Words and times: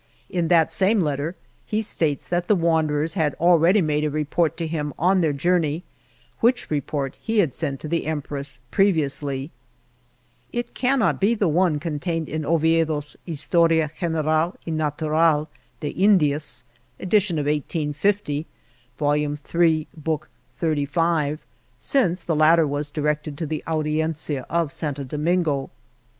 In 0.31 0.47
that 0.47 0.71
same 0.71 0.99
letter 0.99 1.35
he 1.63 1.83
states 1.83 2.27
that 2.27 2.47
the 2.47 2.55
wanderers 2.55 3.13
had 3.13 3.35
already 3.35 3.83
made 3.83 4.03
a 4.03 4.09
report 4.09 4.57
to 4.57 4.65
him 4.65 4.95
on 4.97 5.21
their 5.21 5.31
jour 5.31 5.59
ney, 5.59 5.83
which 6.39 6.71
report 6.71 7.13
he 7.21 7.37
had 7.37 7.53
sent 7.53 7.79
to 7.81 7.87
the 7.87 8.07
Empress 8.07 8.57
previously. 8.71 9.51
It 10.51 10.73
cannot 10.73 11.19
be 11.21 11.35
the 11.35 11.47
one 11.47 11.77
contained 11.77 12.29
in 12.29 12.47
Oviedo's 12.47 13.15
Historia 13.27 13.91
General 13.99 14.57
y 14.65 14.73
Natural 14.73 15.47
de 15.81 15.93
Jndias 15.93 16.63
(Edition 16.99 17.37
of 17.37 17.45
1850, 17.45 18.47
Vol. 18.97 19.13
Ill, 19.13 19.29
Lib. 19.53 20.25
XXXV), 20.59 21.37
since 21.77 22.23
the 22.23 22.35
latter 22.35 22.65
was 22.65 22.89
directed 22.89 23.37
to 23.37 23.45
the 23.45 23.63
Audiencia 23.67 24.47
of 24.49 24.71
Santo 24.71 25.03
Domingo. 25.03 25.69